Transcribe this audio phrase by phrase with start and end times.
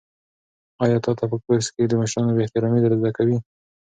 [0.83, 3.37] آیا تا ته په کورس کې د مشرانو بې احترامي در زده کوي؟